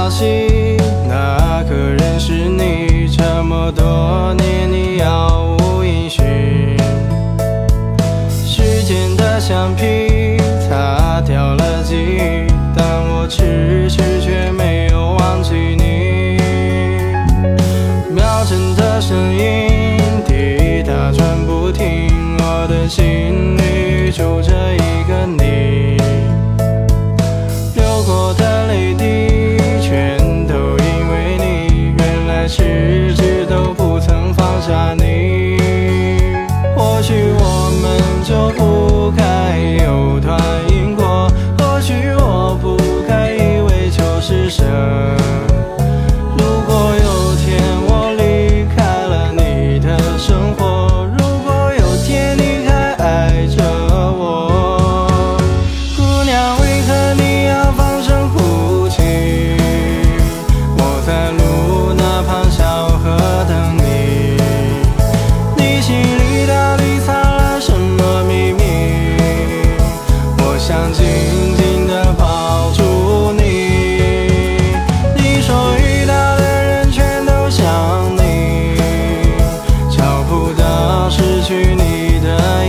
[0.00, 6.24] 消息，那个人是你，这么多年你杳无音讯，
[8.30, 16.38] 时间的橡皮擦掉了记忆，但我迟迟却没有忘记你，
[18.10, 24.59] 秒针的声音滴答转不停，我的心里住着。
[45.20, 45.49] love.
[82.30, 82.59] engano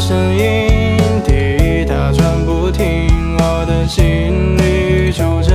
[0.00, 0.96] 声音
[1.26, 5.49] 滴答转不停，我的心里就。